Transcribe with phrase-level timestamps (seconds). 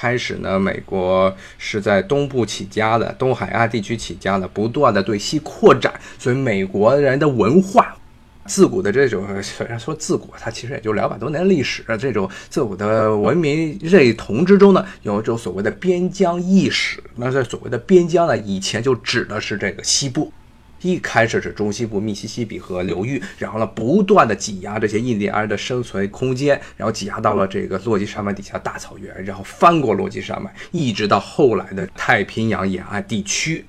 [0.00, 7.96] 开始呢，美国是在东部起家的，东海岸地区起家的，不断的对西扩展，所以美国人的文化。
[8.46, 11.84] 自古的这种，虽然说自古，它其实也就两百多年历史。
[11.98, 17.02] 这种自古的文明认同之中呢，有一种所谓的边疆意识。
[17.16, 20.32] 那这所谓的边疆呢，以前就指的是这个西部。
[20.82, 33.64] 一开始是中西部密西西比河流域，然后呢，不断的挤压这些印第安人的生存空间，然后挤压到了这个落基山脉底下大草原，然后翻过落基山脉，一直到后来的太平洋沿岸地区。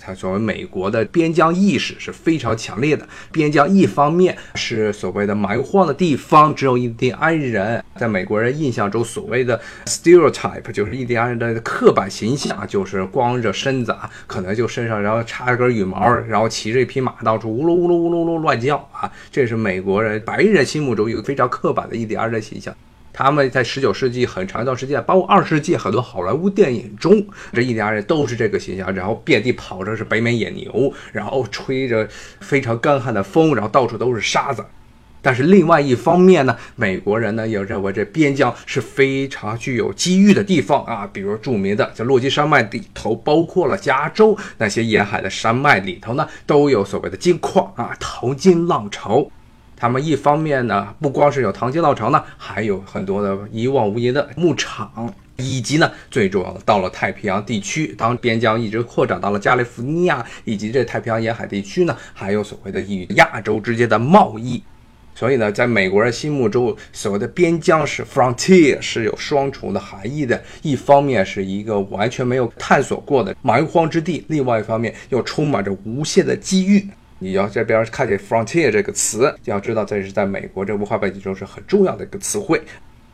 [0.00, 3.06] 它作为美国的边疆意识是非常强烈的。
[3.30, 7.84] 边疆一方面是所谓的蛮荒的地方，只有印第安人。
[7.96, 19.10] 在美国人印象中，所谓的 stereotype 就是印第安人的刻板形象，就是光着身子啊，可能就身上然后插一根羽毛，然后骑着一匹马到处呜噜呜噜呜噜呜噜乱叫啊。
[19.30, 22.74] 这是美国人白人心目中一个非常刻板的印第安人形象。
[23.12, 32.08] 他们在十九世纪很长一段时间，包括二十世纪很多好莱坞电影中，这印第安人都是这个形象，然后遍地跑着是北美野牛，然后吹着
[32.40, 34.64] 非常干旱的风，然后到处都是沙子。
[35.22, 49.30] 但是另外一方面呢，美国人呢也认为这边疆是非常具有机遇的地方啊，比如著名的在落基山脉里头，包括了加州那些沿海的山脉里头呢，都有所谓的金矿啊，淘金浪潮。
[49.80, 64.62] 他们一方面呢，不光是有唐吉浪潮呢，还有很多的一望无垠的牧场，以及呢，最重要的，到了太平洋地区，当边疆一直扩展到了加利福尼亚以及这太平洋沿海地区呢，还有所谓的与亚洲之间的贸易。
[65.14, 76.86] 所以呢，在美国人心目中，所谓的边疆是 frontier 是有双重的含义的，一方面是一个完全没有探索过的蛮荒之地，另外一方面又充满着无限的机遇。
[77.22, 82.62] 你要这边看见 frontier 这个词，就要知道这是在美国这文化背景中是很重要的一个词汇，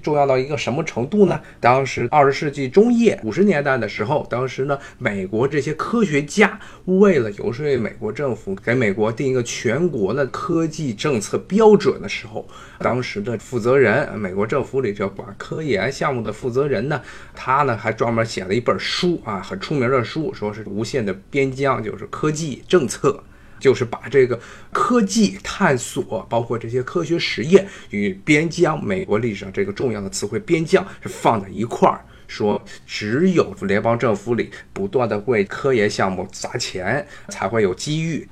[0.00, 1.40] 重要到一个什么程度呢？
[1.58, 12.46] 当时二十世纪中叶五十年代的时候，当时呢，美国这些科学家为了游说美国政府给美国定一个全国的科技政策标准的时候，
[12.78, 17.02] 当时的负责人，美国政府里这管科研项目的负责人呢，
[17.34, 23.20] 他呢还专门写了一本书啊，很出名的书，说是无限的边疆，就是科技政策。
[23.58, 24.38] 就是把这个
[24.72, 38.28] 科技探索，包括这些科学实验与边疆，美国历史上这个重要的词汇“边疆”是放在一块儿，说只有联邦政府里不断的为科研项目砸钱，才会有机遇。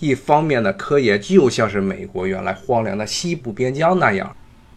[0.00, 4.34] 一方面呢，科研就像是美国原来荒凉的西部边疆那样，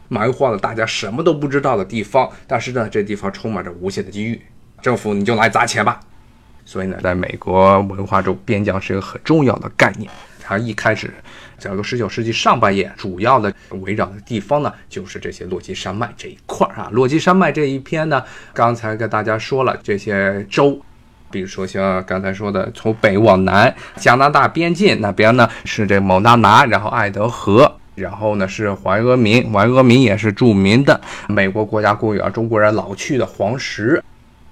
[0.07, 4.39] 蛮荒的大家什么都不知道的地方，但是呢，这地方充满着无限的机遇，
[4.81, 5.99] 政府你就来砸钱吧。
[6.65, 10.11] 所以呢，在美国文化中，边疆是一个很重要的概念。
[10.47, 11.11] 它一开始，
[11.57, 16.87] 整个十九世纪上半叶，主要的围绕的地方呢，就是这些落基山脉这一块儿啊。
[16.91, 20.79] 落基山脉这一片呢，刚才跟大家说了这些州，
[21.31, 34.03] 比如说像刚才说的，从北往南，加拿大边境那边呢是这蒙大拿，然后爱德河，然后呢是怀俄明，怀俄明也是著名的美国国家公园，中国人老去的黄石。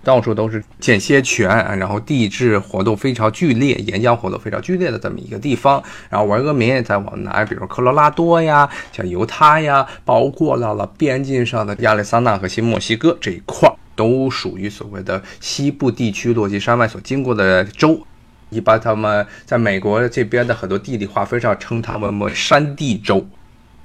[0.04, 1.48] 到处都是间歇泉，
[1.78, 5.82] 然后地质活动非常剧烈，岩浆活动非常剧烈的这么一个地方。
[6.10, 18.06] 然后，维俄明再往南，比如科罗拉多呀，像犹他呀，包括到了边境上的亚利桑那和新墨西哥这一块，都属于所谓的西部地区落基山脉所经过的州。
[18.50, 23.26] 一般他们在美国这边的很多地理划分上称他们为山地州，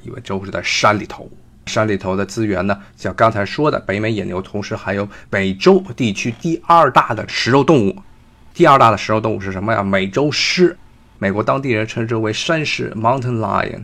[0.02, 1.30] 因为州是在山里头。
[1.68, 7.94] 山里头的资源呢，像刚才说的北美野牛，同时还有美洲地区第二大的食肉动物。
[8.54, 9.82] 第二大的食肉动物是什么呀？
[9.82, 10.76] 美洲狮，
[11.18, 13.82] 美国当地人称之为山狮 （Mountain Lion）。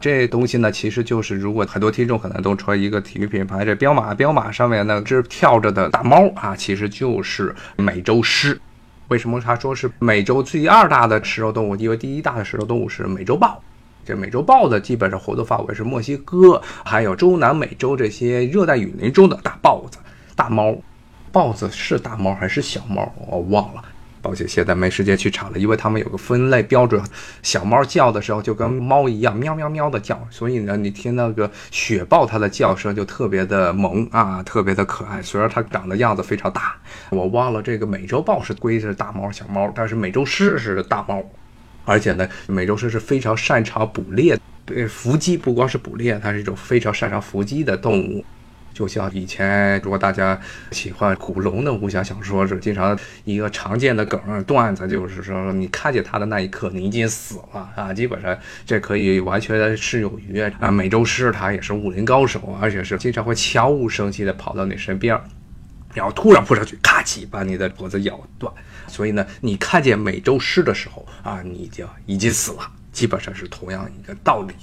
[0.00, 8.60] 这东西呢，其实就是如果很多听众可能都穿一个体育品牌，这彪马，彪马上面那只跳着的大猫啊，其实就是美洲狮。
[9.08, 11.76] 为什么他说是美洲第二大的食肉动物？
[11.76, 13.62] 因为第一大的食肉动物是美洲豹。
[14.06, 19.98] 这美洲豹的基本上活动范围是墨西哥，还有中南美洲这些热带雨林中的大豹子、
[20.36, 20.76] 大猫。
[21.32, 23.12] 豹子是大猫还是小猫？
[23.26, 23.82] 我忘了，
[24.22, 25.58] 抱歉，现在没时间去查了。
[25.58, 27.02] 因为他们有个分类标准，
[27.42, 35.20] 小猫叫的时候就跟猫一样，喵喵喵的叫，所以呢，你听那个雪豹它的叫声就特别的萌啊，特别的可爱。
[35.20, 36.76] 虽然它长得样子非常大，
[37.10, 41.22] 我忘了这个美洲豹是归是大猫、小猫，但是美洲狮是大猫。
[41.86, 48.22] 而且呢，美洲狮是非常擅长捕猎，对伏击不光是捕猎，它是一种非常擅长伏击的动物。
[48.74, 50.38] 就像以前，如果大家
[50.70, 52.94] 喜欢古龙的武侠小说，是经常
[53.24, 57.94] 一个常见的梗段子，就是说你看见它的那一刻，你已经死了啊！
[57.94, 58.36] 基本上
[58.66, 65.18] 这可以完全适用于啊，美洲狮它也是武林高手，而且是经常会悄无声息的跑到你身边。
[65.96, 68.52] 然后突然扑上去，咔叽把你的脖子咬断。
[68.86, 74.54] 所以呢，你看见美洲狮的时候啊，你就已经死了，基本上是同样一个道理。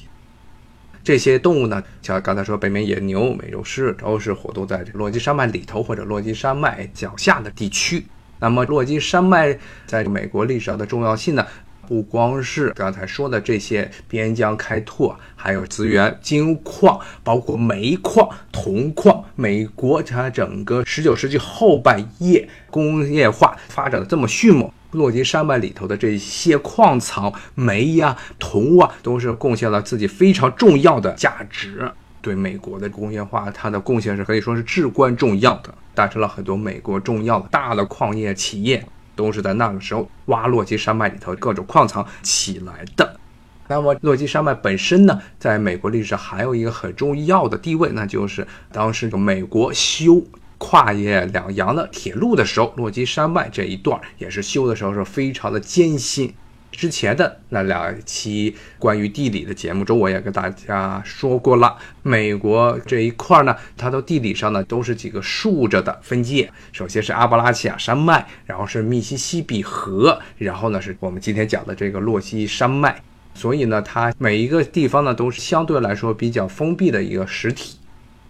[1.04, 8.06] 这些动物呢，像刚才说北美野牛、美洲狮，都是活动在落基山脉里头或者落基山脉脚下的地区。
[8.40, 9.58] 那么，落基山脉
[9.88, 11.46] 在美国历史上的重要性呢？
[11.88, 19.24] 不光是刚才说的这些边疆开拓，还有资源、金矿，包括煤矿、铜矿。
[19.36, 24.72] 美国它整个十九世纪后半叶工业化发展的这么迅猛。
[24.92, 31.92] 落基山脉里头的这些矿藏，煤呀、铜啊，都是贡献了自己非常重要的价值。
[32.22, 38.86] 对美国的工业化，它的贡献是可以说是至关重要的，诞生了很多美国重要的大的矿业企业，
[39.16, 43.20] 都是在那个时候挖洛基山脉里头各种矿藏起来的。
[43.68, 50.24] 那么，洛基山脉本身呢，在美国历史上还有一个很重要的地位，那就是当时美国修。
[50.60, 56.34] 跨越两洋的铁路的时候，洛基山脉这一段也是修的时候是非常的艰辛。
[56.74, 66.52] 之前的那两期关于地理的节目中，我也跟大家说过了，美国这一块呢，它的地理上呢都是几个竖着的分界。
[66.72, 73.02] 首先是阿巴拉契亚山脉，然后是密西西比河，然后呢是我们今天讲的这个洛基山脉。
[73.36, 77.78] 所以呢，它每一个地方呢都是相对来说比较封闭的一个实体。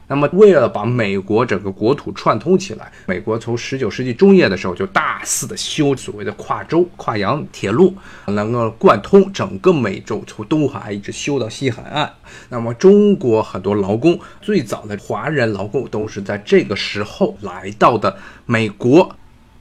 [0.08, 7.96] 那么，为了把美国整个国土串通起来，美国从十九世纪中叶的时候就大肆的修所谓的跨洲、跨洋铁路，
[8.28, 12.14] 能够贯通整个美洲，从东海岸一直修到西海岸。
[12.50, 18.16] 那么，中国很多劳工，最早的华人劳工都是在这个时候来到的
[18.46, 19.16] 美国。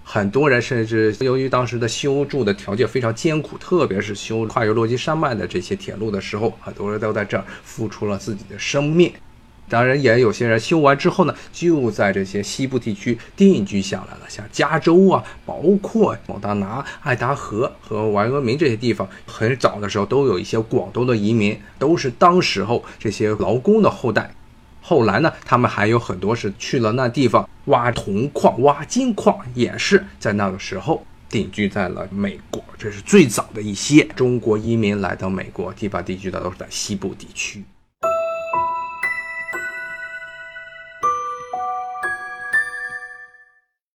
[0.04, 9.10] 很多人甚至由于当时的修筑的条件非常艰苦，特别是修跨越落基山脉的这些铁路的时候，很多人都在这儿付出了自己的生命。
[9.72, 24.34] 当然，也有些人修完之后呢，就在这些西部地区定居下来了，像加州啊，包括蒙大拿、爱达荷和怀俄明这些地方，很早的时候都有一些广东的移民，都是当时候这些劳工的后代。
[24.82, 32.62] 后来呢，他们还有很多是去了那地方挖铜矿、挖金矿，也是在那个时候定居在了美国。
[32.76, 37.64] 这是最早的一些中国移民来到美国地方地区的，都是在西部地区。